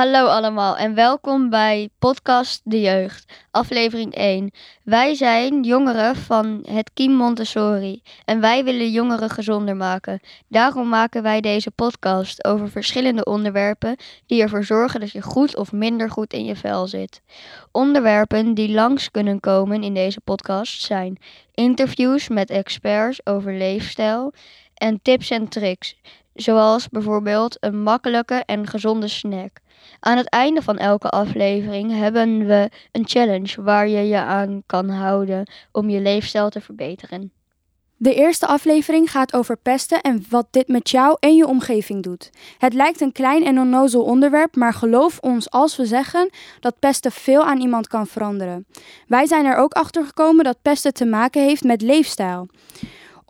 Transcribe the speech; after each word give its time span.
Hallo 0.00 0.26
allemaal 0.26 0.76
en 0.76 0.94
welkom 0.94 1.50
bij 1.50 1.88
Podcast 1.98 2.60
De 2.64 2.80
Jeugd, 2.80 3.32
aflevering 3.50 4.14
1. 4.14 4.50
Wij 4.84 5.14
zijn 5.14 5.62
jongeren 5.62 6.16
van 6.16 6.64
het 6.68 6.90
Kiem 6.94 7.12
Montessori 7.12 8.02
en 8.24 8.40
wij 8.40 8.64
willen 8.64 8.90
jongeren 8.90 9.30
gezonder 9.30 9.76
maken. 9.76 10.20
Daarom 10.48 10.88
maken 10.88 11.22
wij 11.22 11.40
deze 11.40 11.70
podcast 11.70 12.44
over 12.44 12.70
verschillende 12.70 13.24
onderwerpen 13.24 13.96
die 14.26 14.42
ervoor 14.42 14.64
zorgen 14.64 15.00
dat 15.00 15.10
je 15.10 15.22
goed 15.22 15.56
of 15.56 15.72
minder 15.72 16.10
goed 16.10 16.32
in 16.32 16.44
je 16.44 16.56
vel 16.56 16.86
zit. 16.86 17.20
Onderwerpen 17.72 18.54
die 18.54 18.72
langs 18.72 19.10
kunnen 19.10 19.40
komen 19.40 19.82
in 19.82 19.94
deze 19.94 20.20
podcast 20.20 20.82
zijn 20.82 21.18
interviews 21.54 22.28
met 22.28 22.50
experts 22.50 23.26
over 23.26 23.54
leefstijl 23.54 24.32
en 24.74 25.02
tips 25.02 25.30
en 25.30 25.48
tricks, 25.48 25.96
zoals 26.34 26.88
bijvoorbeeld 26.88 27.56
een 27.60 27.82
makkelijke 27.82 28.42
en 28.46 28.66
gezonde 28.66 29.08
snack. 29.08 29.60
Aan 30.00 30.16
het 30.16 30.28
einde 30.28 30.62
van 30.62 30.78
elke 30.78 31.08
aflevering 31.08 31.92
hebben 31.92 32.46
we 32.46 32.70
een 32.92 33.08
challenge 33.08 33.62
waar 33.62 33.88
je 33.88 34.08
je 34.08 34.16
aan 34.16 34.62
kan 34.66 34.88
houden 34.88 35.50
om 35.72 35.90
je 35.90 36.00
leefstijl 36.00 36.50
te 36.50 36.60
verbeteren. 36.60 37.32
De 38.02 38.14
eerste 38.14 38.46
aflevering 38.46 39.10
gaat 39.10 39.32
over 39.32 39.56
pesten 39.56 40.00
en 40.00 40.24
wat 40.28 40.46
dit 40.50 40.68
met 40.68 40.90
jou 40.90 41.16
en 41.20 41.36
je 41.36 41.46
omgeving 41.46 42.02
doet. 42.02 42.30
Het 42.58 42.74
lijkt 42.74 43.00
een 43.00 43.12
klein 43.12 43.44
en 43.44 43.58
onnozel 43.58 44.02
onderwerp, 44.02 44.56
maar 44.56 44.74
geloof 44.74 45.18
ons 45.18 45.50
als 45.50 45.76
we 45.76 45.86
zeggen 45.86 46.30
dat 46.60 46.78
pesten 46.78 47.12
veel 47.12 47.44
aan 47.44 47.60
iemand 47.60 47.88
kan 47.88 48.06
veranderen. 48.06 48.66
Wij 49.06 49.26
zijn 49.26 49.44
er 49.44 49.56
ook 49.56 49.72
achter 49.72 50.04
gekomen 50.04 50.44
dat 50.44 50.62
pesten 50.62 50.94
te 50.94 51.04
maken 51.04 51.42
heeft 51.42 51.64
met 51.64 51.82
leefstijl 51.82 52.48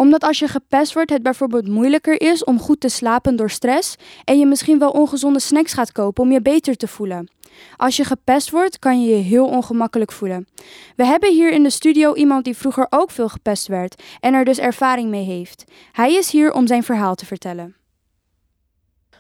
omdat 0.01 0.25
als 0.25 0.39
je 0.39 0.49
gepest 0.49 0.95
wordt, 0.95 1.11
het 1.11 1.23
bijvoorbeeld 1.23 1.69
moeilijker 1.69 2.21
is 2.21 2.45
om 2.45 2.61
goed 2.61 2.81
te 2.81 2.89
slapen 2.89 3.37
door 3.37 3.51
stress 3.51 3.97
en 4.25 4.39
je 4.39 4.47
misschien 4.47 4.79
wel 4.79 4.91
ongezonde 4.91 5.41
snacks 5.41 5.73
gaat 5.73 5.93
kopen 5.93 6.23
om 6.23 6.33
je 6.33 6.43
beter 6.43 6.77
te 6.77 6.89
voelen. 6.89 7.31
Als 7.77 7.97
je 7.97 8.05
gepest 8.05 8.51
wordt, 8.51 8.79
kan 8.79 9.03
je 9.03 9.17
je 9.17 9.23
heel 9.23 9.47
ongemakkelijk 9.47 10.13
voelen. 10.13 10.49
We 10.97 11.05
hebben 11.05 11.33
hier 11.33 11.53
in 11.53 11.63
de 11.63 11.71
studio 11.71 12.15
iemand 12.15 12.45
die 12.45 12.57
vroeger 12.57 12.87
ook 12.91 13.11
veel 13.11 13.29
gepest 13.29 13.67
werd 13.67 14.03
en 14.21 14.35
er 14.35 14.45
dus 14.45 14.59
ervaring 14.59 15.11
mee 15.11 15.25
heeft. 15.25 15.65
Hij 15.93 16.15
is 16.15 16.31
hier 16.31 16.53
om 16.53 16.67
zijn 16.67 16.83
verhaal 16.83 17.15
te 17.15 17.27
vertellen. 17.27 17.77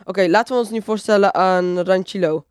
Oké, 0.04 0.26
laten 0.28 0.54
we 0.54 0.60
ons 0.60 0.70
nu 0.70 0.82
voorstellen 0.82 1.34
aan 1.34 1.78
Ranchilo. 1.78 2.44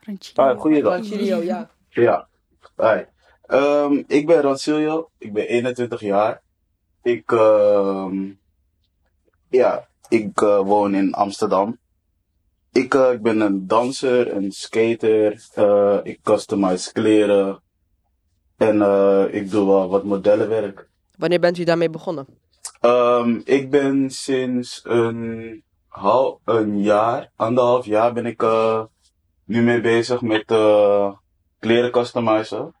Ranchilo. 0.00 0.48
Ah, 0.48 0.60
goeiedag. 0.60 1.06
Ja. 1.06 1.70
Ja, 1.88 2.28
hi. 2.76 3.02
Ehm, 3.46 4.02
ik 4.06 4.26
ben 4.26 4.40
Rancilio, 4.40 5.10
ik 5.18 5.32
ben 5.32 5.48
21 5.48 6.00
jaar. 6.00 6.42
Ik, 7.04 7.32
ehm 7.32 8.32
ja, 9.48 9.88
ik 10.08 10.40
eh, 10.40 10.58
woon 10.58 10.94
in 10.94 11.14
Amsterdam. 11.14 11.78
Ik, 12.72 12.94
eh, 12.94 13.12
ik 13.12 13.22
ben 13.22 13.40
een 13.40 13.66
danser, 13.66 14.36
een 14.36 14.52
skater, 14.52 15.48
eh, 15.54 15.98
ik 16.02 16.18
customize 16.22 16.92
kleren 16.92 17.62
en 18.56 18.76
ik 19.30 19.50
doe 19.50 19.66
wel 19.66 19.88
wat 19.88 20.04
modellenwerk. 20.04 20.88
Wanneer 21.18 21.40
bent 21.40 21.58
u 21.58 21.64
daarmee 21.64 21.90
begonnen? 21.90 22.26
Ehm, 22.80 23.40
ik 23.44 23.70
ben 23.70 24.10
sinds 24.10 24.80
een, 24.84 25.62
een 26.44 26.82
jaar, 26.82 27.30
anderhalf 27.36 27.86
jaar 27.86 28.12
ben 28.12 28.26
ik 28.26 28.42
nu 29.44 29.62
mee 29.62 29.80
bezig 29.80 30.20
met 30.20 30.44
kleren 31.58 31.90
customizen. 31.90 32.74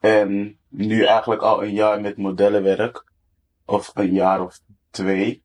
En 0.00 0.58
nu 0.68 1.04
eigenlijk 1.04 1.42
al 1.42 1.62
een 1.62 1.74
jaar 1.74 2.00
met 2.00 2.16
modellenwerk. 2.16 3.09
Of 3.70 3.90
een 3.94 4.12
jaar 4.12 4.40
of 4.42 4.60
twee. 4.90 5.42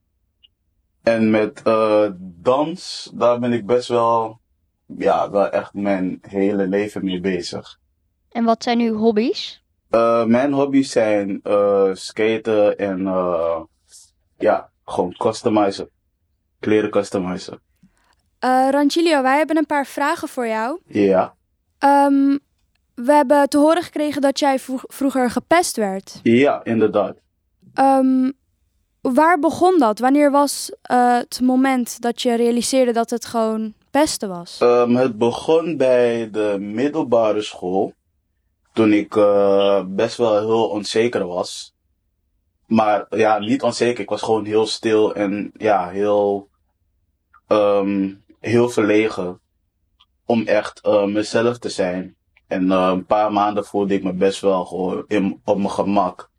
En 1.04 1.30
met 1.30 1.62
eh, 1.64 2.10
dans, 2.20 3.12
daar 3.14 3.40
ben 3.40 3.54
ik 3.54 3.66
best 3.66 3.88
wel, 3.88 4.40
ja, 4.98 5.30
wel 5.30 5.50
echt 5.50 5.74
mijn 5.74 6.18
hele 6.22 6.68
leven 6.68 7.04
mee 7.06 7.20
bezig. 7.20 7.80
En 8.32 8.44
wat 8.44 8.64
zijn 8.64 8.80
uw 8.80 8.96
hobby's? 8.96 9.64
Eh, 9.90 10.24
mijn 10.26 10.54
hobby's 10.54 10.92
zijn 10.92 11.40
eh 11.44 11.90
skaten 11.94 12.78
en 12.78 13.08
eh 13.08 13.62
ja, 14.38 14.70
gewoon 14.86 15.14
customizen. 15.18 15.90
Kleren 16.60 16.90
customizen. 16.90 17.60
Eh, 18.40 18.68
Ranchilio, 18.72 19.22
wij 19.22 19.38
hebben 19.38 19.58
een 19.58 19.66
paar 19.66 19.86
vragen 19.86 20.28
voor 20.28 20.48
jou. 20.48 20.80
Ja. 20.88 21.36
Ehm, 21.80 22.38
we 22.96 23.14
hebben 23.14 23.50
te 23.50 23.58
horen 23.58 23.84
gekregen 23.84 24.22
dat 24.22 24.40
jij 24.40 24.60
vro- 24.60 24.80
vroeger 24.88 25.30
gepest 25.32 25.76
werd. 25.76 26.20
Ja, 26.24 26.64
inderdaad. 26.64 27.18
Ehm, 27.76 28.32
waar 29.02 29.40
begon 29.40 29.80
dat? 29.80 30.00
Wanneer 30.00 30.32
was 30.32 30.72
eh, 30.82 31.18
het 31.18 31.42
moment 31.42 32.02
dat 32.02 32.22
je 32.22 32.36
realiseerde 32.36 32.92
dat 32.92 33.10
het 33.10 33.26
gewoon 33.26 33.74
pesten 33.92 34.30
was? 34.30 34.58
Ehm, 34.60 34.96
het 34.96 35.18
begon 35.18 35.78
bij 35.78 36.30
de 36.32 36.58
middelbare 36.60 37.42
school. 37.42 37.94
Toen 38.74 38.94
ik 38.94 39.16
eh, 39.16 39.84
best 39.88 40.18
wel 40.18 40.40
heel 40.40 40.68
onzeker 40.70 41.28
was. 41.28 41.74
Maar 42.68 43.06
ja, 43.10 43.40
niet 43.40 43.62
onzeker. 43.62 44.00
Ik 44.00 44.10
was 44.10 44.22
gewoon 44.22 44.46
heel 44.46 44.66
stil 44.66 45.16
en 45.16 45.52
ja, 45.58 45.90
heel, 45.90 46.50
ehm, 47.48 48.14
heel 48.40 48.70
verlegen. 48.70 49.40
Om 50.26 50.48
echt 50.48 50.80
eh, 50.82 51.06
mezelf 51.06 51.58
te 51.58 51.70
zijn. 51.70 52.16
En 52.48 52.70
een 52.70 53.06
paar 53.06 53.32
maanden 53.32 53.66
voelde 53.66 53.94
ik 53.94 54.04
me 54.04 54.14
best 54.14 54.42
wel 54.42 54.66
gewoon 54.66 55.06
op 55.44 55.58
mijn 55.58 55.70
gemak. 55.70 56.30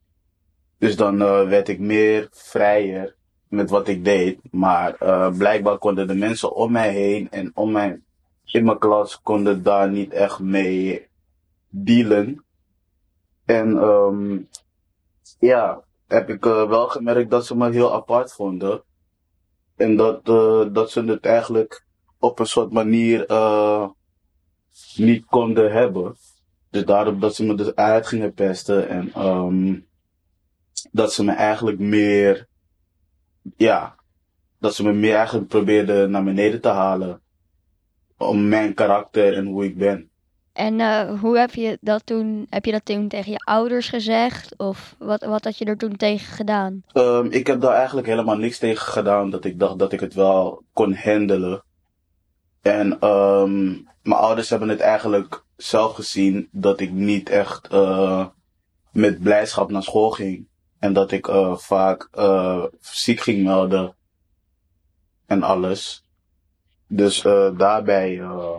Dus 0.79 0.97
dan 0.97 1.23
eh, 1.23 1.49
werd 1.49 1.69
ik 1.69 1.79
meer 1.79 2.29
vrijer 2.31 3.17
met 3.49 3.71
wat 3.71 3.89
ik 3.89 4.05
deed. 4.05 4.39
Maar 4.51 4.95
eh, 4.95 5.37
blijkbaar 5.37 5.79
konden 5.79 6.07
de 6.07 6.15
mensen 6.15 6.55
om 6.55 6.73
mij 6.73 6.93
heen 6.93 7.31
en 7.31 7.51
om 7.55 7.73
mij 7.73 8.01
in 8.45 8.65
mijn 8.65 8.79
klas 8.79 9.21
konden 9.21 9.63
daar 9.63 9.91
niet 9.91 10.13
echt 10.13 10.39
mee 10.39 11.09
dealen. 11.69 12.45
En 13.45 13.79
ehm 13.79 14.39
ja, 15.39 15.83
heb 16.07 16.29
ik 16.29 16.47
eh, 16.47 16.69
wel 16.69 16.89
gemerkt 16.89 17.31
dat 17.31 17.47
ze 17.47 17.57
me 17.57 17.71
heel 17.71 17.95
apart 17.95 18.33
vonden. 18.33 18.83
En 19.77 19.97
dat, 19.97 20.25
dat 20.75 20.91
ze 20.91 21.05
het 21.05 21.27
eigenlijk 21.27 21.87
op 22.19 22.39
een 22.39 22.47
soort 22.47 22.73
manier 22.73 23.19
niet 24.97 25.25
konden 25.25 25.73
hebben. 25.73 26.17
Dus 26.71 26.85
daarom 26.85 27.21
dat 27.21 27.35
ze 27.35 27.45
me 27.45 27.55
dus 27.55 27.75
uit 27.75 28.07
gingen 28.07 28.33
pesten 28.33 28.89
en 28.89 29.13
ehm 29.13 29.75
dat 30.93 31.13
ze 31.13 31.25
me 31.25 31.33
eigenlijk 31.33 31.79
meer, 31.79 32.47
ja, 33.57 33.95
dat 34.59 34.75
ze 34.75 34.83
me 34.83 34.93
meer 34.93 35.15
eigenlijk 35.15 35.49
probeerden 35.49 36.11
naar 36.11 36.25
beneden 36.25 36.61
te 36.61 36.69
halen. 36.69 37.21
Om 38.19 38.49
mijn 38.49 38.75
karakter 38.75 39.37
en 39.37 39.47
hoe 39.47 39.65
ik 39.65 39.79
ben. 39.79 40.11
En 40.53 40.81
eh, 40.81 41.21
hoe 41.21 41.39
heb 41.39 41.55
je 41.55 41.79
dat 41.81 42.07
toen, 42.07 42.47
heb 42.51 42.65
je 42.65 42.73
dat 42.73 42.85
toen 42.85 43.09
tegen 43.09 43.33
je 43.33 43.39
ouders 43.39 43.89
gezegd? 43.89 44.55
Of 44.57 44.95
wat, 44.99 45.25
wat 45.25 45.45
had 45.45 45.59
je 45.59 45.65
er 45.65 45.77
toen 45.77 45.97
tegen 45.97 46.35
gedaan? 46.35 46.83
Ehm, 46.93 47.27
ik 47.31 47.47
heb 47.47 47.61
daar 47.61 47.75
eigenlijk 47.75 48.07
helemaal 48.07 48.37
niks 48.37 48.59
tegen 48.59 48.87
gedaan. 48.87 49.31
Dat 49.31 49.45
ik 49.45 49.59
dacht 49.59 49.79
dat 49.79 49.93
ik 49.93 50.01
het 50.01 50.15
wel 50.15 50.63
kon 50.73 50.95
handelen. 50.95 51.63
En 52.63 52.99
ehm, 53.01 53.65
mijn 54.03 54.21
ouders 54.21 54.51
hebben 54.51 54.69
het 54.69 54.81
eigenlijk 54.81 55.45
zelf 55.57 55.95
gezien 55.95 56.49
dat 56.53 56.81
ik 56.81 56.91
niet 56.91 57.29
echt 57.29 57.69
eh, 57.69 58.27
met 58.93 59.21
blijdschap 59.21 59.71
naar 59.71 59.83
school 59.83 60.11
ging. 60.11 60.49
En 60.87 60.93
dat 60.93 61.11
ik 61.13 61.29
eh, 61.29 61.57
vaak 61.57 62.09
eh, 62.13 62.65
ziek 62.81 63.21
ging 63.21 63.45
melden. 63.45 63.95
En 65.27 65.43
alles. 65.43 66.05
Dus 66.89 67.25
eh, 67.25 67.59
daarbij 67.59 68.21
eh, 68.21 68.57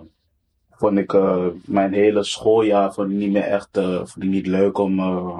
vond 0.72 0.98
ik 0.98 1.14
eh, 1.14 1.46
mijn 1.66 1.94
hele 1.94 2.24
schooljaar 2.24 2.94
vond 2.94 3.12
ik 3.12 3.18
niet 3.18 3.32
meer 3.32 3.44
echt 3.44 3.78
eh, 3.78 3.96
vond 3.96 4.24
ik 4.24 4.30
niet 4.30 4.48
leuk 4.48 4.78
om 4.78 5.00
eh, 5.00 5.40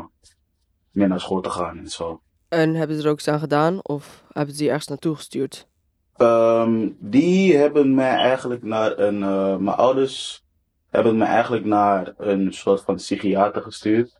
meer 0.92 1.08
naar 1.08 1.20
school 1.20 1.42
te 1.42 1.50
gaan 1.50 1.78
en 1.78 1.88
zo. 1.90 2.22
En 2.50 2.76
hebben 2.76 2.98
ze 2.98 3.04
er 3.04 3.10
ook 3.10 3.18
iets 3.18 3.28
aan 3.28 3.40
gedaan? 3.40 3.80
Of 3.84 4.24
hebben 4.32 4.54
ze 4.54 4.60
die 4.60 4.70
ergens 4.70 4.88
naartoe 4.88 5.16
gestuurd? 5.16 5.68
Ehm, 6.16 6.90
die 7.00 7.56
hebben 7.58 7.96
mij 7.96 8.16
eigenlijk 8.16 8.64
naar 8.64 8.98
een. 8.98 9.24
eh, 9.24 9.58
mijn 9.58 9.78
ouders 9.78 10.46
hebben 10.90 11.18
mij 11.18 11.28
eigenlijk 11.28 11.66
naar 11.66 12.14
een 12.18 12.54
soort 12.54 12.82
van 12.82 12.96
psychiater 12.96 13.62
gestuurd. 13.62 14.20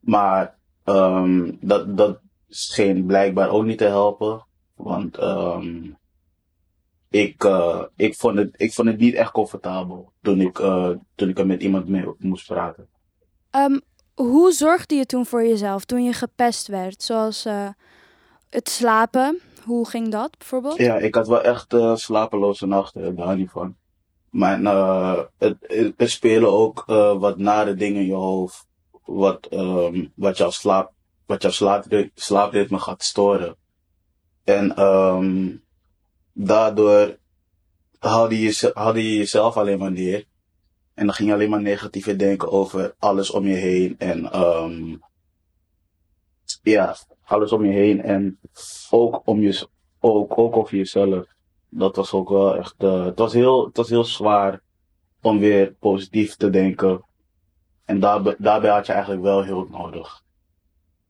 Maar 0.00 0.55
ehm, 0.86 1.52
dat, 1.60 1.96
dat 1.96 2.18
scheen 2.48 3.06
blijkbaar 3.06 3.48
ook 3.50 3.64
niet 3.64 3.78
te 3.78 3.84
helpen. 3.84 4.46
Want 4.74 5.16
ehm, 5.18 5.90
ik, 7.10 7.44
eh, 7.44 7.82
ik, 7.96 8.14
vond 8.14 8.38
het, 8.38 8.54
ik 8.56 8.72
vond 8.72 8.88
het 8.88 8.98
niet 8.98 9.14
echt 9.14 9.30
comfortabel 9.32 10.12
toen 10.22 10.40
ik, 10.40 10.58
eh, 10.58 10.90
toen 11.14 11.28
ik 11.28 11.38
er 11.38 11.46
met 11.46 11.62
iemand 11.62 11.88
mee 11.88 12.04
moest 12.18 12.46
praten. 12.46 12.88
Ehm, 13.50 13.78
hoe 14.14 14.52
zorgde 14.52 14.94
je 14.94 15.06
toen 15.06 15.26
voor 15.26 15.42
jezelf 15.46 15.84
toen 15.84 16.04
je 16.04 16.12
gepest 16.12 16.66
werd? 16.66 17.02
Zoals 17.02 17.44
eh, 17.44 17.68
het 18.50 18.68
slapen. 18.68 19.40
Hoe 19.64 19.88
ging 19.88 20.08
dat 20.08 20.38
bijvoorbeeld? 20.38 20.76
Ja, 20.76 20.96
ik 20.96 21.14
had 21.14 21.28
wel 21.28 21.42
echt 21.42 21.76
slapeloze 21.94 22.66
nachten, 22.66 23.16
daar 23.16 23.36
niet 23.36 23.50
van. 23.50 23.76
Maar 24.30 24.58
het, 25.38 25.56
het- 25.60 25.94
er 25.96 26.08
spelen 26.10 26.52
ook 26.52 26.84
wat 27.18 27.38
nare 27.38 27.74
dingen 27.74 28.00
in 28.00 28.06
je 28.06 28.12
hoofd. 28.14 28.65
Wat, 29.06 29.46
ehm, 29.46 30.06
wat 30.14 30.36
jouw 30.36 30.50
slaap, 30.50 30.92
wat 31.26 31.42
jouw 31.42 31.50
slaaprit- 31.50 32.10
slaapritme 32.14 32.78
gaat 32.78 33.02
storen. 33.02 33.56
En 34.44 34.76
ehm, 34.76 35.56
daardoor 36.32 37.18
haalde 37.98 38.40
je, 38.40 38.72
je 38.94 39.16
jezelf 39.16 39.56
alleen 39.56 39.78
maar 39.78 39.92
neer. 39.92 40.24
En 40.94 41.06
dan 41.06 41.14
ging 41.14 41.28
je 41.28 41.34
alleen 41.34 41.50
maar 41.50 41.62
negatief 41.62 42.16
denken 42.16 42.50
over 42.50 42.94
alles 42.98 43.30
om 43.30 43.46
je 43.46 43.54
heen. 43.54 43.98
En 43.98 44.32
ehm 44.32 44.96
ja, 46.62 46.96
alles 47.24 47.52
om 47.52 47.64
je 47.64 47.72
heen. 47.72 48.02
En 48.02 48.38
ook, 48.90 49.22
om 49.24 49.40
je, 49.40 49.66
ook, 50.00 50.38
ook 50.38 50.56
over 50.56 50.76
jezelf. 50.76 51.26
Dat 51.68 51.96
was 51.96 52.12
ook 52.12 52.28
wel 52.28 52.56
echt. 52.56 52.74
het, 52.78 53.18
was 53.18 53.32
heel, 53.32 53.64
het 53.66 53.76
was 53.76 53.88
heel 53.88 54.04
zwaar 54.04 54.60
om 55.22 55.38
weer 55.38 55.72
positief 55.72 56.36
te 56.36 56.50
denken. 56.50 57.04
En 57.86 58.00
daarbij, 58.00 58.34
daarbij 58.38 58.70
had 58.70 58.86
je 58.86 58.92
eigenlijk 58.92 59.22
wel 59.22 59.44
hulp 59.44 59.70
nodig. 59.70 60.24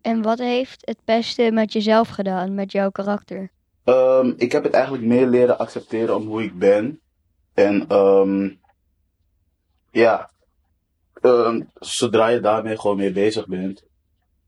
En 0.00 0.22
wat 0.22 0.38
heeft 0.38 0.86
het 0.86 0.98
beste 1.04 1.50
met 1.52 1.72
jezelf 1.72 2.08
gedaan, 2.08 2.54
met 2.54 2.72
jouw 2.72 2.90
karakter? 2.90 3.50
Ehm, 3.84 4.32
ik 4.36 4.52
heb 4.52 4.64
het 4.64 4.72
eigenlijk 4.72 5.04
meer 5.04 5.26
leren 5.26 5.58
accepteren 5.58 6.16
om 6.16 6.26
hoe 6.26 6.42
ik 6.42 6.58
ben. 6.58 7.00
En 7.54 7.88
ehm 7.88 8.48
ja, 9.90 10.30
ehm, 11.20 11.62
zodra 11.74 12.28
je 12.28 12.40
daarmee 12.40 12.78
gewoon 12.78 12.96
mee 12.96 13.12
bezig 13.12 13.46
bent. 13.46 13.84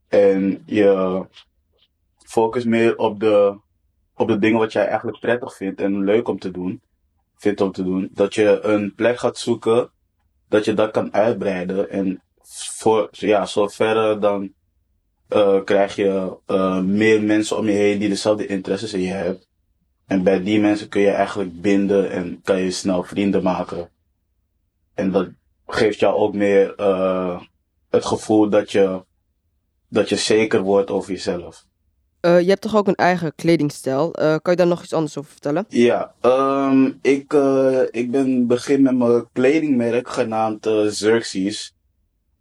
En 0.07 0.63
je 0.65 1.25
focust 2.17 2.65
meer 2.65 2.97
op 2.97 3.19
de, 3.19 3.59
op 4.15 4.27
de 4.27 4.39
dingen 4.39 4.59
wat 4.59 4.71
jij 4.71 4.87
eigenlijk 4.87 5.19
prettig 5.19 5.55
vindt 5.55 5.81
en 5.81 6.03
leuk 6.03 6.27
om 6.27 6.39
te 6.39 6.51
doen. 6.51 6.81
Vindt 7.35 7.61
om 7.61 7.71
te 7.71 7.83
doen. 7.83 8.09
Dat 8.13 8.33
je 8.33 8.59
een 8.61 8.95
plek 8.95 9.17
gaat 9.17 9.37
zoeken. 9.37 9.89
Dat 10.49 10.65
je 10.65 10.73
dat 10.73 10.91
kan 10.91 11.13
uitbreiden. 11.13 11.89
En 11.89 12.21
voor, 12.77 13.07
ja, 13.11 13.45
zover 13.45 14.19
dan 14.19 14.53
eh, 15.27 15.63
krijg 15.63 15.95
je 15.95 16.37
eh, 16.45 16.81
meer 16.81 17.23
mensen 17.23 17.57
om 17.57 17.65
je 17.65 17.71
heen 17.71 17.99
die 17.99 18.09
dezelfde 18.09 18.47
interesses 18.47 18.93
in 18.93 19.01
je 19.01 19.11
hebben. 19.11 19.43
En 20.05 20.23
bij 20.23 20.43
die 20.43 20.59
mensen 20.59 20.89
kun 20.89 21.01
je 21.01 21.09
eigenlijk 21.09 21.61
binden 21.61 22.11
en 22.11 22.41
kan 22.43 22.61
je 22.61 22.71
snel 22.71 23.03
vrienden 23.03 23.43
maken. 23.43 23.89
En 24.93 25.11
dat 25.11 25.29
geeft 25.67 25.99
jou 25.99 26.15
ook 26.15 26.33
meer 26.33 26.75
eh, 26.75 27.41
het 27.89 28.05
gevoel 28.05 28.49
dat 28.49 28.71
je, 28.71 29.05
dat 29.89 30.09
je 30.09 30.15
zeker 30.15 30.61
wordt 30.61 30.89
over 30.89 31.11
jezelf. 31.11 31.67
Eh, 32.19 32.39
je 32.41 32.49
hebt 32.49 32.61
toch 32.61 32.75
ook 32.75 32.87
een 32.87 32.95
eigen 32.95 33.35
kledingstijl? 33.35 34.13
Eh, 34.13 34.35
kan 34.41 34.53
je 34.53 34.55
daar 34.55 34.67
nog 34.67 34.83
iets 34.83 34.93
anders 34.93 35.17
over 35.17 35.31
vertellen? 35.31 35.65
Ja, 35.69 36.13
ehm, 36.21 36.91
ik, 37.01 37.33
eh, 37.33 37.81
ik 37.91 38.11
ben 38.11 38.47
begin 38.47 38.81
met 38.81 38.95
mijn 38.95 39.27
kledingmerk 39.33 40.09
genaamd 40.09 40.69
Xerxes. 40.87 41.73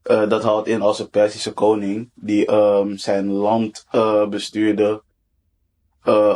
Dat 0.03 0.43
houdt 0.43 0.69
in 0.69 0.81
als 0.81 0.99
een 0.99 1.11
Persische 1.11 1.53
koning 1.53 2.11
die 2.15 2.47
ehm, 2.47 2.97
zijn 2.97 3.33
land 3.33 3.87
bestuurde 4.31 5.03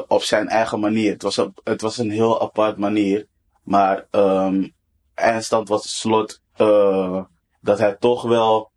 op 0.08 0.22
zijn 0.22 0.48
eigen 0.48 0.80
manier. 0.80 1.12
Het 1.12 1.22
was, 1.22 1.36
het 1.64 1.80
was 1.80 1.98
een 1.98 2.10
heel 2.10 2.40
apart 2.40 2.76
manier, 2.76 3.26
maar 3.62 4.06
ehm 4.10 4.68
eindstand 5.14 5.68
was 5.68 5.82
het 5.82 5.92
slot 5.92 6.40
dat 7.60 7.78
hij 7.78 7.96
toch 7.98 8.22
wel 8.22 8.70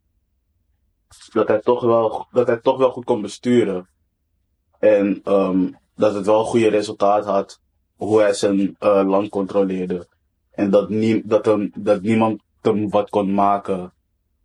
dat 1.34 1.48
hij 1.48 1.60
toch 1.60 1.84
wel 1.84 2.28
dat 2.32 2.48
hij 2.48 2.58
toch 2.58 2.78
wel 2.78 2.92
goed 2.92 3.06
kon 3.06 3.22
besturen. 3.22 3.88
En 4.86 5.22
ehm 5.24 5.68
dat 5.96 6.14
het 6.14 6.26
wel 6.26 6.40
een 6.40 6.46
goede 6.46 6.68
resultaat 6.70 7.26
had 7.26 7.60
hoe 7.96 8.22
hij 8.22 8.34
zijn 8.34 8.76
eh, 8.80 9.02
land 9.06 9.30
controleerde. 9.30 10.08
En 10.52 10.70
dat, 10.70 10.90
nie, 10.90 11.22
dat, 11.26 11.46
hem, 11.46 11.72
dat 11.78 12.02
niemand 12.02 12.42
hem 12.62 12.90
wat 12.90 13.10
kon 13.10 13.34
maken 13.34 13.94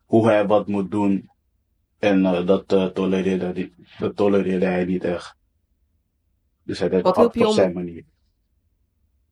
hoe 0.04 0.26
hij 0.26 0.46
wat 0.46 0.66
moet 0.66 0.90
doen. 0.90 1.30
En 1.98 2.26
eh, 2.26 2.46
dat, 2.46 2.72
eh, 2.72 2.86
tolereerde 2.86 3.44
hij, 3.44 3.72
dat 3.98 4.16
tolereerde 4.16 4.66
hij 4.66 4.84
niet 4.84 5.04
echt. 5.04 5.34
Dus 6.62 6.78
hij 6.78 6.88
deed 6.88 7.02
Wat 7.02 7.16
op 7.16 7.36
om- 7.36 7.52
zijn 7.52 7.72
manier. 7.72 8.04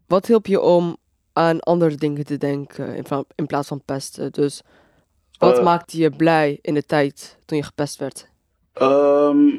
Wat 0.07 0.27
hielp 0.27 0.47
je 0.47 0.61
om 0.61 0.97
aan 1.33 1.61
andere 1.61 1.95
dingen 1.95 2.25
te 2.25 2.37
denken 2.37 3.05
in, 3.37 3.47
plaats 3.47 3.69
van 3.69 3.83
pesten? 3.85 4.33
Dus 4.33 4.63
wat 5.39 5.63
maakte 5.63 5.99
je 5.99 6.11
blij 6.11 6.59
in 6.63 6.75
de 6.75 6.85
tijd 6.85 7.39
toen 7.45 7.59
je 7.59 7.65
gepest 7.65 7.97
werd? 7.97 8.31
Ehm, 8.73 9.59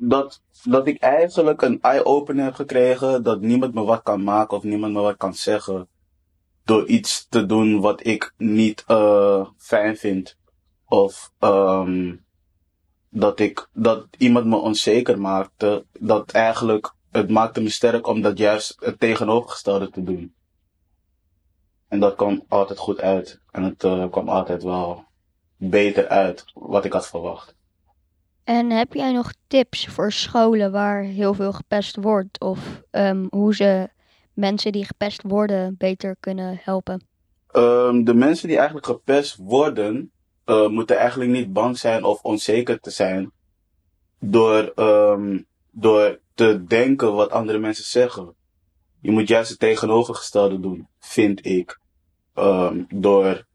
dat, 0.00 0.42
dat 0.62 0.86
ik 0.86 0.98
eigenlijk 0.98 1.62
een 1.62 1.82
eye-opener 1.82 2.44
heb 2.44 2.54
gekregen 2.54 3.22
dat 3.22 3.40
niemand 3.40 3.74
me 3.74 3.82
wat 3.82 4.02
kan 4.02 4.22
maken 4.24 4.56
of 4.56 4.62
niemand 4.62 4.92
me 4.92 5.00
wat 5.00 5.16
kan 5.16 5.34
zeggen. 5.34 5.88
Door 6.64 6.86
iets 6.86 7.26
te 7.28 7.46
doen 7.46 7.80
wat 7.80 8.06
ik 8.06 8.34
niet 8.36 8.84
eh, 8.86 9.46
fijn 9.56 9.96
vind. 9.96 10.36
Of 10.84 11.32
ehm, 11.38 12.16
dat 13.08 13.40
ik 13.40 13.68
dat 13.72 14.06
iemand 14.18 14.46
me 14.46 14.56
onzeker 14.56 15.20
maakte. 15.20 15.86
Dat 15.92 16.30
eigenlijk 16.30 16.94
het 17.10 17.30
maakte 17.30 17.60
me 17.60 17.70
sterk 17.70 18.06
om 18.06 18.20
dat 18.20 18.38
juist 18.38 18.76
het 18.80 19.00
tegenovergestelde 19.00 19.90
te 19.90 20.02
doen. 20.02 20.34
En 21.88 22.00
dat 22.00 22.14
kwam 22.14 22.44
altijd 22.48 22.78
goed 22.78 23.00
uit. 23.00 23.40
En 23.50 23.62
het 23.62 23.84
eh, 23.84 24.10
kwam 24.10 24.28
altijd 24.28 24.62
wel 24.62 25.04
beter 25.56 26.08
uit 26.08 26.44
wat 26.54 26.84
ik 26.84 26.92
had 26.92 27.08
verwacht. 27.08 27.58
En 28.50 28.70
heb 28.70 28.92
jij 28.92 29.12
nog 29.12 29.32
tips 29.46 29.86
voor 29.86 30.12
scholen 30.12 30.72
waar 30.72 31.02
heel 31.02 31.34
veel 31.34 31.52
gepest 31.52 31.96
wordt? 31.96 32.40
Of 32.40 32.82
ehm, 32.90 33.26
hoe 33.28 33.54
ze 33.54 33.88
mensen 34.34 34.72
die 34.72 34.84
gepest 34.84 35.22
worden 35.22 35.74
beter 35.78 36.16
kunnen 36.20 36.60
helpen? 36.62 37.06
Ehm, 37.50 38.04
de 38.04 38.14
mensen 38.14 38.48
die 38.48 38.56
eigenlijk 38.56 38.86
gepest 38.86 39.36
worden, 39.36 40.12
eh, 40.44 40.68
moeten 40.68 40.96
eigenlijk 40.96 41.30
niet 41.30 41.52
bang 41.52 41.78
zijn 41.78 42.04
of 42.04 42.22
onzeker 42.22 42.80
te 42.80 42.90
zijn 42.90 43.32
door, 44.18 44.72
ehm, 44.74 45.38
door 45.70 46.20
te 46.34 46.64
denken 46.64 47.14
wat 47.14 47.30
andere 47.30 47.58
mensen 47.58 47.84
zeggen. 47.84 48.34
Je 49.00 49.10
moet 49.10 49.28
juist 49.28 49.50
het 49.50 49.58
tegenovergestelde 49.58 50.60
doen, 50.60 50.88
vind 50.98 51.46
ik. 51.46 51.78
Door, 52.88 53.46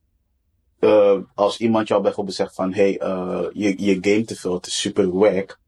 eh, 0.86 1.18
als 1.34 1.58
iemand 1.58 1.88
jou 1.88 2.02
bijvoorbeeld 2.02 2.36
zegt 2.36 2.56
van, 2.56 2.74
hey, 2.74 2.98
eh, 2.98 3.46
je, 3.54 3.84
je 3.84 3.98
game 4.02 4.24
te 4.24 4.36
veel, 4.36 4.54
het 4.54 4.68
is 4.68 4.80
super 4.80 5.18
wack, 5.18 5.60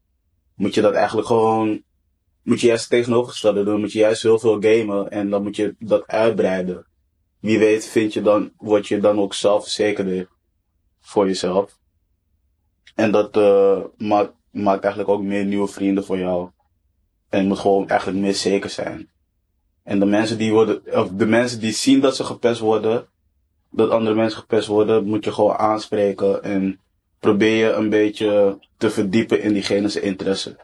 moet 0.54 0.74
je 0.74 0.80
dat 0.80 0.94
eigenlijk 0.94 1.26
gewoon, 1.26 1.82
moet 2.42 2.60
je 2.60 2.66
juist 2.66 2.88
tegenovergestelde 2.88 3.64
doen, 3.64 3.80
moet 3.80 3.92
je 3.92 3.98
juist 3.98 4.22
heel 4.22 4.38
veel 4.38 4.60
gamen 4.60 5.10
en 5.10 5.30
dan 5.30 5.42
moet 5.42 5.56
je 5.56 5.74
dat 5.78 6.06
uitbreiden 6.06 6.86
wie 7.40 7.58
weet 7.58 7.84
vind 7.84 8.12
je 8.12 8.22
dan, 8.22 8.52
word 8.56 8.86
je 8.86 9.00
dan 9.00 9.18
ook 9.18 9.34
zelfverzekerder 9.34 10.28
voor 11.00 11.26
jezelf. 11.26 11.78
En 12.94 13.10
dat 13.10 13.36
eh, 13.36 13.80
maakt, 13.96 14.32
maakt 14.50 14.82
eigenlijk 14.82 15.12
ook 15.12 15.22
meer 15.22 15.44
nieuwe 15.44 15.68
vrienden 15.68 16.04
voor 16.04 16.18
jou. 16.18 16.50
En 17.28 17.46
moet 17.46 17.58
gewoon 17.58 17.88
eigenlijk 17.88 18.20
meer 18.20 18.34
zeker 18.34 18.70
zijn. 18.70 19.10
En 19.82 19.98
de 19.98 20.06
mensen 20.06 20.38
die 20.38 20.52
worden, 20.52 20.82
of 21.02 21.08
de 21.08 21.26
mensen 21.26 21.60
die 21.60 21.72
zien 21.72 22.00
dat 22.00 22.16
ze 22.16 22.24
gepest 22.24 22.60
worden, 22.60 23.08
dat 23.70 23.90
andere 23.90 24.16
mensen 24.16 24.40
gepest 24.40 24.66
worden, 24.66 25.04
moet 25.04 25.24
je 25.24 25.32
gewoon 25.32 25.56
aanspreken 25.56 26.42
en 26.42 26.80
probeer 27.18 27.66
je 27.66 27.72
een 27.72 27.88
beetje 27.88 28.58
te 28.76 28.90
verdiepen 28.90 29.42
in 29.42 29.52
diegene's 29.52 29.96
interesse. 29.96 30.56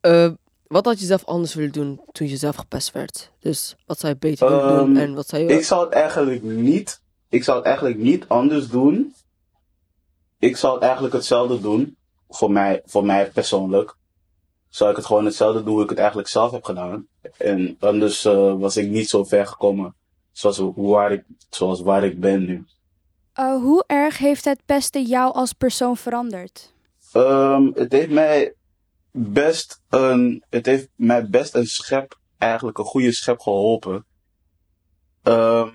Eh, 0.00 0.30
wat 0.66 0.84
had 0.84 1.00
je 1.00 1.06
zelf 1.06 1.24
anders 1.24 1.54
willen 1.54 1.72
doen 1.72 2.00
toen 2.12 2.28
je 2.28 2.36
zelf 2.36 2.56
gepest 2.56 2.92
werd? 2.92 3.32
Dus 3.38 3.76
wat 3.86 3.98
zou 3.98 4.12
je 4.12 4.18
beter 4.18 4.48
willen 4.48 4.76
doen 4.76 4.96
Ehm, 4.96 5.04
en 5.04 5.14
wat 5.14 5.28
zou 5.28 5.42
je... 5.42 5.48
Ik 5.48 5.64
zou 5.64 5.84
het 5.84 5.94
eigenlijk 5.94 6.42
niet, 6.42 7.02
ik 7.28 7.44
zou 7.44 7.56
het 7.56 7.66
eigenlijk 7.66 7.98
niet 7.98 8.24
anders 8.28 8.68
doen. 8.68 9.14
Ik 10.38 10.56
zou 10.56 10.74
het 10.74 10.82
eigenlijk 10.82 11.14
hetzelfde 11.14 11.60
doen. 11.60 11.96
Voor 12.28 12.50
mij, 12.50 12.82
voor 12.84 13.04
mij 13.04 13.30
persoonlijk. 13.30 13.96
Zou 14.68 14.90
ik 14.90 14.96
het 14.96 15.06
gewoon 15.06 15.24
hetzelfde 15.24 15.62
doen 15.62 15.74
hoe 15.74 15.82
ik 15.82 15.88
het 15.88 15.98
eigenlijk 15.98 16.28
zelf 16.28 16.50
heb 16.50 16.64
gedaan. 16.64 17.06
En 17.36 17.76
anders 17.80 18.24
eh, 18.24 18.58
was 18.58 18.76
ik 18.76 18.88
niet 18.88 19.08
zo 19.08 19.24
ver 19.24 19.46
gekomen. 19.46 19.94
Zoals 20.38 20.62
waar 20.74 21.12
ik, 21.12 21.24
zoals 21.50 21.80
waar 21.80 22.04
ik 22.04 22.20
ben 22.20 22.44
nu. 22.44 22.64
Uh, 23.38 23.56
hoe 23.56 23.84
erg 23.86 24.18
heeft 24.18 24.44
het 24.44 24.60
pesten 24.66 25.02
jou 25.02 25.34
als 25.34 25.52
persoon 25.52 25.96
veranderd? 25.96 26.74
Ehm, 27.12 27.70
het 27.74 27.92
heeft 27.92 28.10
mij 28.10 28.54
best 29.10 29.82
een, 29.88 30.44
het 30.50 30.66
heeft 30.66 30.88
mij 30.94 31.28
best 31.28 31.54
een 31.54 31.66
schep, 31.66 32.18
eigenlijk 32.36 32.78
een 32.78 32.84
goede 32.84 33.12
schep 33.12 33.40
geholpen. 33.40 34.04
Ehm, 35.22 35.70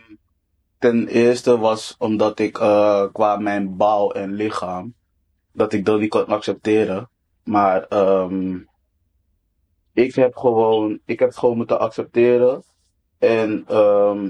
ten 0.80 1.08
eerste 1.08 1.58
was 1.58 1.96
omdat 1.98 2.40
ik 2.40 2.58
eh, 2.58 3.06
qua 3.12 3.38
mijn 3.38 3.78
bouw 3.78 4.12
en 4.12 4.34
lichaam, 4.34 4.94
dat 5.52 5.74
ik 5.74 5.86
dat 5.86 6.00
niet 6.00 6.10
kon 6.10 6.26
accepteren. 6.26 7.10
Maar 7.44 7.84
ehm, 7.88 8.60
ik 9.94 10.16
heb 10.16 10.36
gewoon, 10.36 11.00
ik 11.06 11.20
heb 11.20 11.30
het 11.30 11.38
gewoon 11.38 11.58
moeten 11.58 11.80
accepteren. 11.80 12.64
En 13.18 13.64
ehm, 13.68 14.30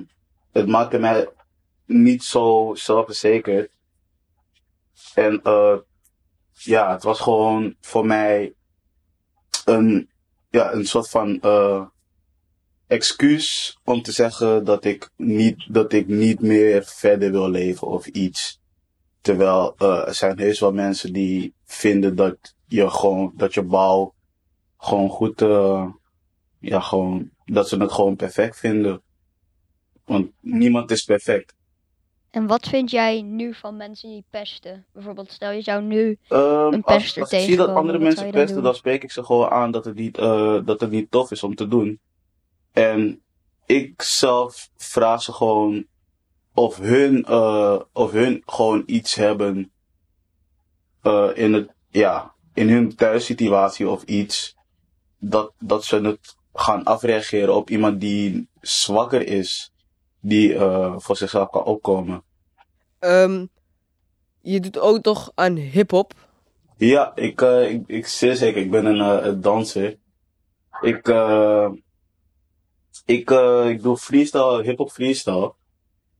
het 0.53 0.67
maakte 0.67 0.97
mij 0.97 1.29
niet 1.85 2.23
zo 2.23 2.71
zelfverzekerd. 2.75 3.71
En 5.13 5.41
eh 5.43 5.77
ja, 6.51 6.91
het 6.91 7.03
was 7.03 7.19
gewoon 7.19 7.75
voor 7.81 8.05
mij 8.05 8.53
een, 9.65 10.09
ja, 10.49 10.73
een 10.73 10.85
soort 10.85 11.09
van 11.09 11.41
eh 11.41 11.85
excuus 12.87 13.77
om 13.83 14.01
te 14.01 14.11
zeggen 14.11 14.65
dat 14.65 14.85
ik 14.85 15.09
niet, 15.17 15.73
dat 15.73 15.93
ik 15.93 16.07
niet 16.07 16.41
meer 16.41 16.83
verder 16.83 17.31
wil 17.31 17.49
leven 17.49 17.87
of 17.87 18.07
iets. 18.07 18.61
Terwijl 19.21 19.75
eh, 19.77 20.07
er 20.07 20.15
zijn 20.15 20.39
heus 20.39 20.59
wel 20.59 20.73
mensen 20.73 21.13
die 21.13 21.53
vinden 21.65 22.15
dat 22.15 22.55
je 22.65 22.89
gewoon, 22.89 23.33
dat 23.35 23.53
je 23.53 23.63
bouw 23.63 24.13
gewoon 24.77 25.09
goed, 25.09 25.39
ja, 26.59 26.79
gewoon, 26.79 27.29
dat 27.45 27.69
ze 27.69 27.77
het 27.77 27.91
gewoon 27.91 28.15
perfect 28.15 28.59
vinden. 28.59 29.01
Want 30.05 30.31
niemand 30.39 30.91
is 30.91 31.03
perfect. 31.03 31.53
En 32.29 32.47
wat 32.47 32.67
vind 32.67 32.91
jij 32.91 33.21
nu 33.21 33.53
van 33.53 33.77
mensen 33.77 34.09
die 34.09 34.25
pesten? 34.29 34.85
Bijvoorbeeld, 34.93 35.31
stel 35.31 35.51
je 35.51 35.61
zou 35.61 35.81
nu 35.81 36.17
Ehm, 36.27 36.73
Een 36.73 36.83
als, 36.83 37.03
pester 37.03 37.21
als 37.21 37.31
ik 37.31 37.39
zie 37.39 37.55
dat 37.55 37.69
andere 37.69 37.99
mensen 37.99 38.23
dan 38.23 38.31
pesten, 38.31 38.63
dan 38.63 38.75
spreek 38.75 39.03
ik 39.03 39.11
ze 39.11 39.23
gewoon 39.23 39.49
aan 39.49 39.71
dat 39.71 39.85
het 39.85 39.95
niet, 39.95 40.17
eh, 40.17 40.59
dat 40.65 40.81
het 40.81 40.91
niet 40.91 41.11
tof 41.11 41.31
is 41.31 41.43
om 41.43 41.55
te 41.55 41.67
doen. 41.67 41.99
En 42.71 43.23
ik 43.65 44.01
zelf 44.01 44.69
vraag 44.75 45.21
ze 45.21 45.31
gewoon 45.31 45.85
of 46.53 46.77
hun, 46.77 47.23
eh, 47.23 47.79
of 47.93 48.11
hun 48.11 48.41
gewoon 48.45 48.83
iets 48.85 49.15
hebben 49.15 49.71
eh, 51.01 51.29
in, 51.33 51.53
het, 51.53 51.73
ja, 51.89 52.33
in 52.53 52.69
hun 52.69 52.95
thuissituatie 52.95 53.89
of 53.89 54.03
iets. 54.03 54.55
Dat, 55.19 55.53
dat 55.59 55.83
ze 55.83 55.95
het 55.95 56.35
gaan 56.53 56.83
afreageren 56.83 57.55
op 57.55 57.69
iemand 57.69 57.99
die 57.99 58.47
zwakker 58.61 59.27
is, 59.27 59.72
die 60.23 60.55
eh, 60.55 60.93
voor 60.97 61.17
zichzelf 61.17 61.49
kan 61.49 61.63
opkomen. 61.63 62.23
Ehm, 62.99 63.45
je 64.41 64.59
doet 64.59 64.79
ook 64.79 65.01
toch 65.01 65.31
aan 65.35 65.55
hip-hop. 65.55 66.13
Ja, 66.77 67.15
ik, 67.15 67.41
eh, 67.41 67.71
ik, 67.71 67.83
ik 67.87 68.07
zeer 68.07 68.35
zeker. 68.35 68.61
Ik 68.61 68.71
ben 68.71 68.85
een, 68.85 69.19
eh, 69.19 69.25
een 69.25 69.41
danser. 69.41 69.97
Ik, 70.81 71.07
ik, 73.05 73.29
ik 73.65 73.81
doe 73.81 73.97
freestyle, 73.97 74.63
hip-hop 74.63 74.91
freestyle. 74.91 75.53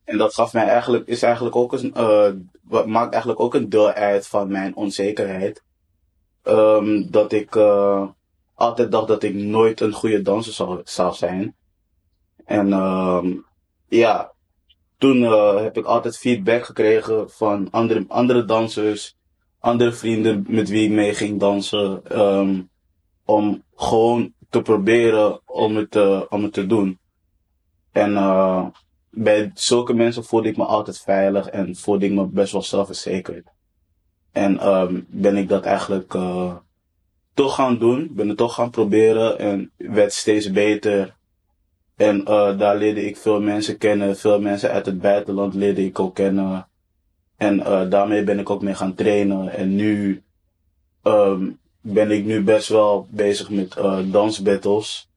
En 0.03 0.17
dat 0.17 0.33
gaf 0.33 0.53
mij 0.53 0.67
eigenlijk, 0.67 1.07
is 1.07 1.23
eigenlijk 1.23 1.55
ook 1.55 1.73
een, 1.73 1.93
eh, 1.93 2.31
wat 2.63 2.87
maakt 2.87 3.11
eigenlijk 3.11 3.41
ook 3.41 3.53
een 3.53 3.69
deel 3.69 3.91
uit 3.91 4.27
van 4.27 4.51
mijn 4.51 4.75
onzekerheid. 4.75 5.63
Ehm, 6.43 7.09
dat 7.09 7.31
ik 7.31 7.55
altijd 8.53 8.91
dacht 8.91 9.07
dat 9.07 9.23
ik 9.23 9.33
nooit 9.33 9.81
een 9.81 9.93
goede 9.93 10.21
danser 10.21 10.53
zou, 10.53 10.81
zou 10.83 11.13
zijn. 11.13 11.55
En 12.45 12.73
ehm, 12.73 13.35
ja, 13.95 14.33
toen 14.97 15.23
eh, 15.23 15.61
heb 15.61 15.77
ik 15.77 15.85
altijd 15.85 16.17
feedback 16.17 16.65
gekregen 16.65 17.29
van 17.29 17.67
andere, 17.71 18.05
andere 18.07 18.45
dansers 18.45 19.15
andere 19.63 19.91
vrienden 19.93 20.45
met 20.47 20.69
wie 20.69 20.83
ik 20.83 20.91
mee 20.91 21.13
ging 21.13 21.39
dansen. 21.39 22.01
ehm, 22.05 22.61
om 23.25 23.63
gewoon 23.75 24.33
te 24.49 24.61
proberen 24.61 25.41
om 25.45 25.75
het, 25.75 25.91
te- 25.91 26.25
om 26.29 26.43
het 26.43 26.53
te 26.53 26.65
doen. 26.67 26.99
En 27.91 28.15
eh, 28.15 28.65
bij 29.09 29.51
zulke 29.53 29.93
mensen 29.93 30.23
voelde 30.23 30.47
ik 30.47 30.57
me 30.57 30.65
altijd 30.65 30.99
veilig 30.99 31.47
en 31.47 31.75
voelde 31.75 32.05
ik 32.05 32.11
me 32.11 32.25
best 32.25 32.51
wel 32.51 32.61
zelfverzekerd. 32.61 33.47
En 34.31 34.59
ehm, 34.59 35.01
ben 35.07 35.37
ik 35.37 35.47
dat 35.49 35.63
eigenlijk 35.63 36.13
eh, 36.13 36.55
toch 37.33 37.55
gaan 37.55 37.77
doen. 37.77 38.09
Ben 38.11 38.27
het 38.27 38.37
toch 38.37 38.53
gaan 38.53 38.69
proberen 38.69 39.39
en 39.39 39.71
werd 39.77 40.13
steeds 40.13 40.51
beter. 40.51 41.15
En 41.95 42.25
eh, 42.25 42.57
daar 42.57 42.75
leerde 42.77 43.05
ik 43.05 43.17
veel 43.17 43.41
mensen 43.41 43.77
kennen. 43.77 44.17
Veel 44.17 44.39
mensen 44.41 44.71
uit 44.71 44.85
het 44.85 45.01
buitenland 45.01 45.53
leerde 45.53 45.85
ik 45.85 45.99
ook 45.99 46.15
kennen. 46.15 46.67
En 47.37 47.65
eh, 47.65 47.89
daarmee 47.89 48.23
ben 48.23 48.39
ik 48.39 48.49
ook 48.49 48.61
mee 48.61 48.75
gaan 48.75 48.95
trainen. 48.95 49.49
En 49.49 49.75
nu 49.75 50.23
ehm, 51.01 51.49
ben 51.81 52.11
ik 52.11 52.25
nu 52.25 52.43
best 52.43 52.67
wel 52.67 53.07
bezig 53.09 53.49
met 53.49 53.75
eh 53.75 53.99
dansbattles. 54.11 55.09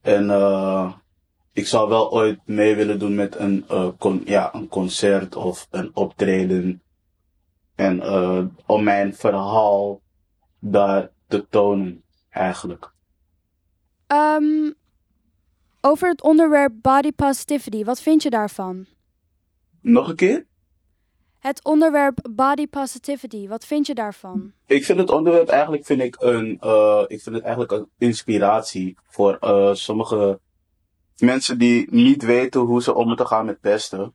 En 0.00 0.30
eh, 0.30 0.92
ik 1.52 1.66
zou 1.66 1.88
wel 1.88 2.12
ooit 2.12 2.40
mee 2.44 2.74
willen 2.74 2.98
doen 2.98 3.14
met 3.14 3.36
een, 3.38 3.64
eh, 3.68 3.88
con- 3.98 4.22
ja, 4.24 4.54
een 4.54 4.68
concert 4.68 5.36
of 5.36 5.66
een 5.70 5.90
optreden. 5.94 6.82
En 7.74 8.00
eh, 8.02 8.44
om 8.66 8.82
mijn 8.82 9.14
verhaal 9.14 10.00
daar 10.58 11.10
te 11.28 11.46
tonen, 11.48 12.02
eigenlijk. 12.30 12.92
Ehm, 14.06 14.70
over 15.84 16.08
het 16.08 16.22
onderwerp 16.22 16.72
body 16.82 17.12
positivity, 17.12 17.84
wat 17.84 18.00
vind 18.00 18.22
je 18.22 18.30
daarvan? 18.30 18.86
Nog 19.80 20.08
een 20.08 20.16
keer? 20.16 20.46
Het 21.38 21.64
onderwerp 21.64 22.18
body 22.30 22.66
positivity, 22.66 23.48
wat 23.48 23.64
vind 23.64 23.86
je 23.86 23.94
daarvan? 23.94 24.52
Ik 24.66 24.84
vind 24.84 24.98
het 24.98 25.10
onderwerp 25.10 25.48
eigenlijk 25.48 25.84
vind 25.86 26.00
ik 26.00 26.16
een, 26.18 26.56
eh, 26.60 27.04
ik 27.06 27.22
vind 27.22 27.34
het 27.34 27.44
eigenlijk 27.44 27.72
een 27.72 27.88
inspiratie 27.98 28.96
voor 29.06 29.36
eh, 29.40 29.74
sommige 29.74 30.40
mensen 31.16 31.58
die 31.58 31.86
niet 31.90 32.22
weten 32.22 32.60
hoe 32.60 32.82
ze 32.82 32.94
om 32.94 33.06
moeten 33.06 33.26
gaan 33.26 33.46
met 33.46 33.60
pesten. 33.60 34.14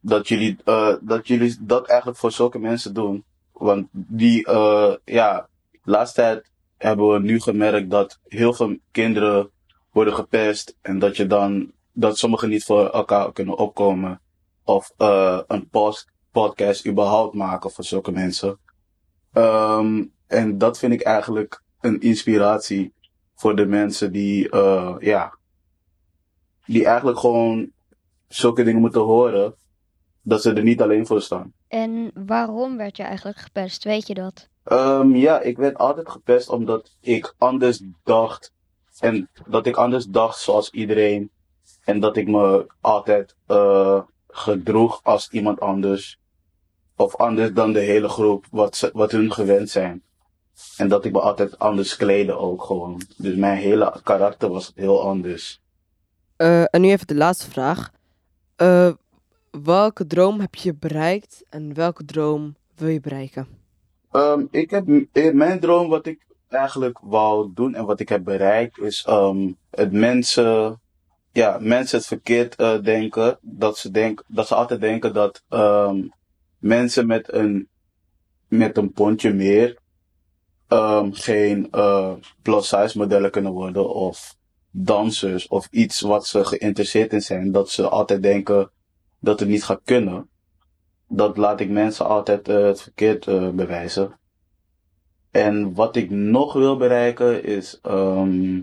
Dat 0.00 0.28
jullie, 0.28 0.56
eh, 0.64 0.94
dat 1.00 1.26
jullie 1.28 1.56
dat 1.60 1.88
eigenlijk 1.88 2.18
voor 2.18 2.32
zulke 2.32 2.58
mensen 2.58 2.94
doen. 2.94 3.24
Want 3.52 3.86
die, 3.90 4.46
eh, 4.46 4.94
ja, 5.04 5.48
laatst 5.82 6.14
tijd 6.14 6.50
hebben 6.76 7.08
we 7.12 7.18
nu 7.18 7.40
gemerkt 7.40 7.90
dat 7.90 8.18
heel 8.24 8.52
veel 8.52 8.76
kinderen 8.90 9.50
worden 9.96 10.14
gepest 10.14 10.76
en 10.82 10.98
dat 10.98 11.16
je 11.16 11.26
dan, 11.26 11.72
dat 11.92 12.18
sommigen 12.18 12.48
niet 12.48 12.64
voor 12.64 12.90
elkaar 12.90 13.32
kunnen 13.32 13.58
opkomen. 13.58 14.20
Of 14.64 14.92
eh, 14.96 15.40
een 15.46 15.68
post, 15.68 16.10
podcast 16.30 16.86
überhaupt 16.86 17.34
maken 17.34 17.70
voor 17.70 17.84
zulke 17.84 18.12
mensen. 18.12 18.58
Ehm, 19.32 20.04
en 20.26 20.58
dat 20.58 20.78
vind 20.78 20.92
ik 20.92 21.02
eigenlijk 21.02 21.62
een 21.80 22.00
inspiratie 22.00 22.92
voor 23.34 23.56
de 23.56 23.66
mensen 23.66 24.12
die, 24.12 24.50
eh, 24.50 24.96
ja, 25.00 25.38
die 26.66 26.86
eigenlijk 26.86 27.18
gewoon 27.18 27.70
zulke 28.28 28.62
dingen 28.62 28.80
moeten 28.80 29.00
horen, 29.00 29.54
dat 30.22 30.42
ze 30.42 30.52
er 30.52 30.62
niet 30.62 30.82
alleen 30.82 31.06
voor 31.06 31.22
staan. 31.22 31.52
En 31.68 32.10
waarom 32.26 32.76
werd 32.76 32.96
je 32.96 33.02
eigenlijk 33.02 33.38
gepest? 33.38 33.84
Weet 33.84 34.06
je 34.06 34.14
dat? 34.14 34.48
Ehm, 34.64 35.14
ja, 35.14 35.40
ik 35.40 35.56
werd 35.56 35.78
altijd 35.78 36.08
gepest 36.08 36.48
omdat 36.48 36.96
ik 37.00 37.34
anders 37.38 37.82
dacht. 38.04 38.54
En 39.00 39.28
dat 39.46 39.66
ik 39.66 39.76
anders 39.76 40.06
dacht 40.06 40.40
zoals 40.40 40.70
iedereen. 40.70 41.30
En 41.84 42.00
dat 42.00 42.16
ik 42.16 42.28
me 42.28 42.66
altijd 42.80 43.36
eh, 43.46 44.02
gedroeg 44.28 45.00
als 45.02 45.28
iemand 45.30 45.60
anders. 45.60 46.18
Of 46.96 47.16
anders 47.16 47.52
dan 47.52 47.72
de 47.72 47.80
hele 47.80 48.08
groep, 48.08 48.46
wat, 48.50 48.76
ze, 48.76 48.90
wat 48.92 49.10
hun 49.10 49.32
gewend 49.32 49.70
zijn. 49.70 50.02
En 50.76 50.88
dat 50.88 51.04
ik 51.04 51.12
me 51.12 51.20
altijd 51.20 51.58
anders 51.58 51.96
kleden 51.96 52.38
ook 52.38 52.62
gewoon. 52.62 53.00
Dus 53.16 53.34
mijn 53.34 53.56
hele 53.56 54.00
karakter 54.02 54.48
was 54.48 54.72
heel 54.74 55.02
anders. 55.02 55.60
Eh, 56.36 56.74
en 56.74 56.80
nu 56.80 56.90
even 56.90 57.06
de 57.06 57.14
laatste 57.14 57.50
vraag. 57.50 57.90
Eh, 58.56 58.92
welke 59.50 60.06
droom 60.06 60.40
heb 60.40 60.54
je 60.54 60.74
bereikt 60.74 61.44
en 61.48 61.74
welke 61.74 62.04
droom 62.04 62.56
wil 62.74 62.88
je 62.88 63.00
bereiken? 63.00 63.48
Ehm, 64.10 64.44
ik 64.50 64.70
heb, 64.70 64.84
mijn 65.34 65.60
droom 65.60 65.88
wat 65.88 66.06
ik 66.06 66.25
eigenlijk 66.48 66.98
wou 67.02 67.50
doen 67.54 67.74
en 67.74 67.84
wat 67.84 68.00
ik 68.00 68.08
heb 68.08 68.24
bereikt 68.24 68.78
is 68.78 69.04
ehm, 69.04 69.52
het 69.70 69.92
mensen, 69.92 70.80
ja, 71.32 71.58
mensen 71.60 71.98
het 71.98 72.06
verkeerd 72.06 72.56
eh, 72.56 72.82
denken. 72.82 73.38
Dat 73.40 73.78
ze, 73.78 73.90
denk, 73.90 74.22
dat 74.26 74.46
ze 74.46 74.54
altijd 74.54 74.80
denken 74.80 75.14
dat 75.14 75.44
ehm, 75.48 76.08
mensen 76.58 77.06
met 77.06 77.32
een, 77.32 77.68
met 78.48 78.76
een 78.76 78.92
pondje 78.92 79.32
meer 79.32 79.78
ehm, 80.68 81.12
geen 81.12 81.68
eh, 81.70 82.12
plus-size 82.42 82.98
modellen 82.98 83.30
kunnen 83.30 83.52
worden 83.52 83.94
of 83.94 84.36
dansers 84.70 85.48
of 85.48 85.68
iets 85.70 86.00
wat 86.00 86.26
ze 86.26 86.44
geïnteresseerd 86.44 87.12
in 87.12 87.22
zijn. 87.22 87.52
Dat 87.52 87.70
ze 87.70 87.88
altijd 87.88 88.22
denken 88.22 88.70
dat 89.20 89.40
het 89.40 89.48
niet 89.48 89.64
gaat 89.64 89.80
kunnen. 89.84 90.28
Dat 91.08 91.36
laat 91.36 91.60
ik 91.60 91.70
mensen 91.70 92.06
altijd 92.06 92.48
eh, 92.48 92.64
het 92.64 92.82
verkeerd 92.82 93.24
bewijzen. 93.56 94.18
En 95.36 95.74
wat 95.74 95.96
ik 95.96 96.10
nog 96.10 96.52
wil 96.52 96.76
bereiken 96.76 97.44
is, 97.44 97.78
ehm, 97.82 98.60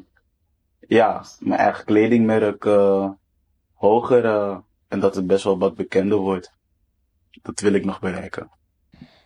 ja, 0.80 1.24
mijn 1.40 1.60
eigen 1.60 1.86
kledingmerk 1.86 2.66
eh, 2.66 3.10
hoger 3.74 4.26
en 4.88 5.00
dat 5.00 5.16
het 5.16 5.28
best 5.28 5.44
wel 5.44 5.58
wat 5.58 5.76
bekender 5.76 6.18
wordt. 6.18 6.54
Dat 7.42 7.60
wil 7.60 7.74
ik 7.74 7.86
nog 7.86 8.00
bereiken. 8.00 8.50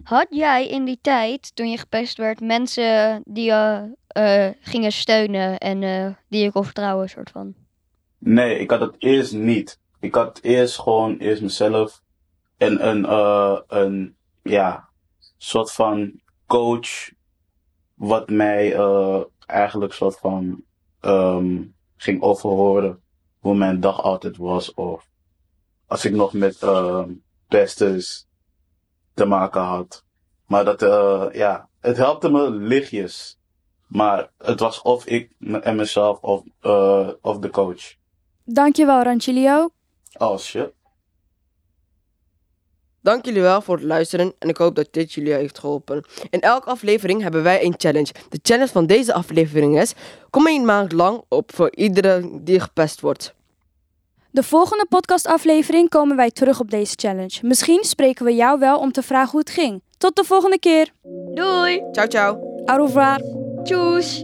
Had 0.04 0.27
jij 0.30 0.68
in 0.68 0.86
die 0.86 1.00
tijd, 1.01 1.56
toen 1.56 1.70
je 1.70 1.77
gepest 1.77 2.18
werd, 2.18 2.39
mensen 2.39 3.22
die 3.25 3.46
je 3.46 3.96
eh, 4.08 4.50
gingen 4.62 4.92
steunen 4.92 5.58
en 5.58 5.84
eh, 5.84 6.13
die 6.30 6.44
je 6.44 6.51
kon 6.51 6.63
vertrouwen, 6.63 7.10
soort 7.10 7.30
van? 7.30 7.54
Nee, 8.18 8.60
ik 8.60 8.70
had 8.70 8.80
het 8.80 8.96
eerst 8.98 9.34
niet. 9.34 9.80
Ik 10.00 10.16
had 10.16 10.39
eerst 10.42 10.80
gewoon 10.80 11.18
eerst 11.18 11.42
mezelf 11.42 12.01
en 12.58 12.88
een, 12.88 13.06
eh, 13.06 13.60
een 13.68 14.16
ja, 14.44 14.89
soort 15.38 15.72
van 15.72 16.22
coach, 16.46 17.12
wat 17.98 18.30
mij 18.30 18.75
eh, 18.75 19.22
eigenlijk 19.46 19.94
soort 19.94 20.18
van 20.18 20.63
ehm, 21.00 21.63
ging 21.96 22.22
overhoren 22.22 23.01
hoe 23.39 23.56
mijn 23.56 23.80
dag 23.80 24.01
altijd 24.01 24.38
was. 24.38 24.74
Of 24.74 25.10
als 25.88 26.06
ik 26.06 26.13
nog 26.13 26.34
met 26.34 26.63
ehm 26.63 27.12
pesters 27.48 28.27
te 29.13 29.25
maken 29.25 29.62
had. 29.62 30.04
Maar 30.46 30.66
dat, 30.66 30.82
eh, 30.82 31.25
ja, 31.32 31.70
het 31.80 31.98
helpte 31.98 32.30
me 32.30 32.50
lichtjes. 32.51 33.39
Maar 33.88 34.32
het 34.38 34.60
was 34.60 34.82
of 34.82 35.06
ik 35.06 35.32
en 35.62 35.75
mezelf 35.75 36.20
of, 36.20 36.44
eh, 36.62 37.10
of 37.22 37.39
de 37.39 37.50
coach. 37.50 37.96
Dankjewel, 38.44 39.04
Ranchilio. 39.04 39.70
Oh 40.18 40.38
shit. 40.38 40.76
Dank 43.08 43.26
jullie 43.26 43.42
wel 43.42 43.62
voor 43.62 43.76
het 43.76 43.86
luisteren 43.86 44.34
en 44.40 44.50
ik 44.50 44.58
hoop 44.58 44.76
dat 44.76 44.88
dit 44.92 45.14
jullie 45.14 45.34
heeft 45.34 45.60
geholpen. 45.60 46.04
In 46.30 46.42
elke 46.42 46.70
aflevering 46.70 47.22
hebben 47.22 47.44
wij 47.44 47.64
een 47.64 47.74
challenge. 47.78 48.12
De 48.30 48.40
challenge 48.42 48.72
van 48.72 48.86
deze 48.86 49.14
aflevering 49.14 49.80
is: 49.80 49.94
kom 50.30 50.48
een 50.48 50.66
maand 50.66 50.92
lang 50.92 51.22
op 51.28 51.56
voor 51.56 51.76
iedereen 51.76 52.40
die 52.44 52.60
gepest 52.60 53.02
wordt. 53.02 53.34
De 54.32 54.44
volgende 54.44 54.86
podcastaflevering 54.90 55.90
komen 55.90 56.16
wij 56.16 56.32
terug 56.32 56.60
op 56.60 56.72
deze 56.72 56.94
challenge. 56.96 57.40
Misschien 57.42 57.84
spreken 57.84 58.26
we 58.26 58.36
jou 58.36 58.60
wel 58.60 58.80
om 58.80 58.92
te 58.92 59.02
vragen 59.02 59.32
hoe 59.32 59.40
het 59.40 59.50
ging. 59.50 59.82
Tot 59.98 60.16
de 60.16 60.24
volgende 60.24 60.60
keer. 60.60 60.92
Doei! 61.34 61.84
Ciao, 61.92 62.08
ciao. 62.08 62.64
Au 62.66 62.86
revoir. 62.86 63.22
Tjoes! 63.64 64.24